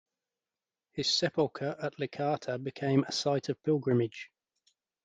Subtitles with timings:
[0.93, 4.31] His sepulcher at Licata became a site of pilgrimage.